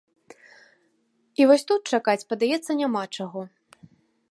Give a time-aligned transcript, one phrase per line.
[1.43, 3.41] І вось тут чакаць, падаецца, няма чаго.